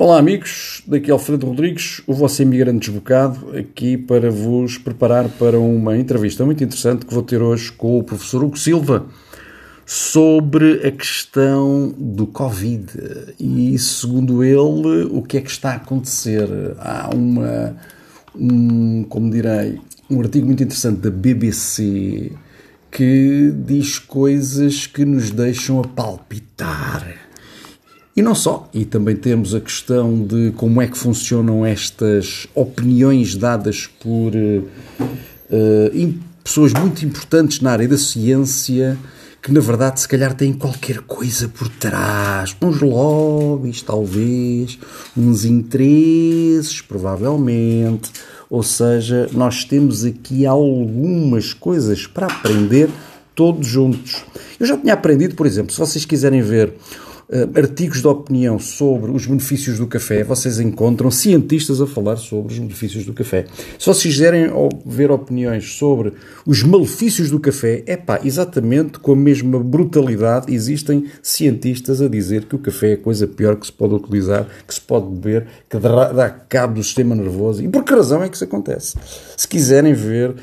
[0.00, 5.58] Olá amigos, daqui é Alfredo Rodrigues, o vosso imigrante desbocado, aqui para vos preparar para
[5.58, 9.06] uma entrevista muito interessante que vou ter hoje com o professor Hugo Silva
[9.84, 12.92] sobre a questão do Covid
[13.40, 16.48] e, segundo ele, o que é que está a acontecer.
[16.78, 17.76] Há uma,
[18.36, 22.30] um, como direi, um artigo muito interessante da BBC
[22.88, 27.27] que diz coisas que nos deixam a palpitar.
[28.18, 33.36] E não só, e também temos a questão de como é que funcionam estas opiniões
[33.36, 38.98] dadas por uh, pessoas muito importantes na área da ciência,
[39.40, 44.80] que na verdade se calhar têm qualquer coisa por trás, uns lobbies talvez,
[45.16, 48.10] uns interesses provavelmente,
[48.50, 52.90] ou seja, nós temos aqui algumas coisas para aprender
[53.36, 54.24] todos juntos.
[54.58, 56.74] Eu já tinha aprendido, por exemplo, se vocês quiserem ver
[57.54, 62.58] artigos de opinião sobre os benefícios do café, vocês encontram cientistas a falar sobre os
[62.58, 63.44] benefícios do café.
[63.78, 64.46] Se vocês quiserem
[64.86, 66.14] ver opiniões sobre
[66.46, 72.44] os malefícios do café, é pá, exatamente com a mesma brutalidade, existem cientistas a dizer
[72.44, 75.46] que o café é a coisa pior que se pode utilizar, que se pode beber,
[75.68, 77.62] que dá cabo do sistema nervoso.
[77.62, 78.96] E por que razão é que isso acontece?
[79.36, 80.34] Se quiserem ver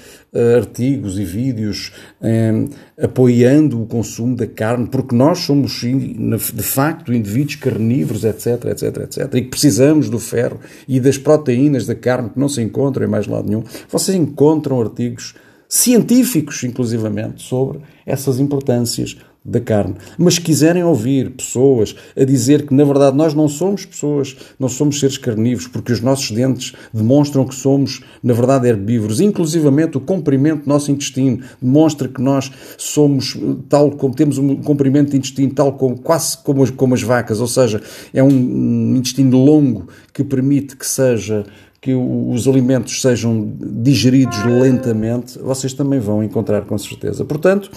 [0.58, 1.92] artigos e vídeos
[2.22, 2.70] um,
[3.02, 9.34] apoiando o consumo da carne, porque nós somos, de facto, indivíduos carnívoros, etc, etc, etc,
[9.36, 13.10] e que precisamos do ferro e das proteínas da carne que não se encontram em
[13.10, 15.36] mais lado nenhum, vocês encontram artigos
[15.68, 19.96] científicos, inclusivamente, sobre essas importâncias da carne.
[20.18, 24.68] Mas se quiserem ouvir pessoas a dizer que, na verdade, nós não somos pessoas, não
[24.68, 30.02] somos seres carnívoros, porque os nossos dentes demonstram que somos, na verdade, herbívoros, inclusivamente o
[30.02, 33.38] comprimento do nosso intestino demonstra que nós somos
[33.70, 37.40] tal como temos um comprimento de intestino tal como quase como as, como as vacas,
[37.40, 37.82] ou seja,
[38.14, 41.46] é um, um intestino longo que permite que seja
[41.80, 47.24] que os alimentos sejam digeridos lentamente, vocês também vão encontrar com certeza.
[47.24, 47.70] Portanto,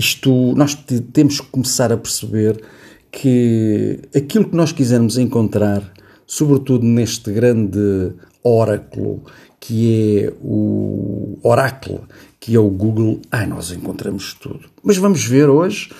[0.00, 0.74] isto, nós
[1.12, 2.60] temos que começar a perceber
[3.12, 5.92] que aquilo que nós quisermos encontrar,
[6.26, 8.12] sobretudo neste grande
[8.42, 9.22] oráculo
[9.60, 12.08] que é o oráculo,
[12.40, 14.60] que é o Google, ai, nós encontramos tudo.
[14.82, 15.90] Mas vamos ver hoje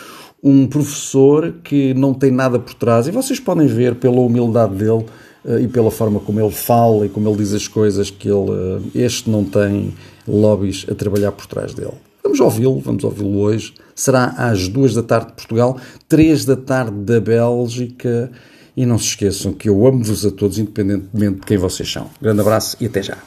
[0.43, 5.05] um professor que não tem nada por trás, e vocês podem ver pela humildade dele
[5.45, 8.51] eh, e pela forma como ele fala e como ele diz as coisas que ele,
[8.95, 9.93] eh, este não tem
[10.27, 11.93] lobbies a trabalhar por trás dele.
[12.31, 13.75] Vamos ouvi-lo, vamos ouvi-lo hoje.
[13.93, 15.77] Será às duas da tarde de Portugal,
[16.09, 18.31] três da tarde da Bélgica.
[18.77, 22.09] E não se esqueçam que eu amo-vos a todos, independentemente de quem vocês são.
[22.23, 23.19] Grande abraço e até já.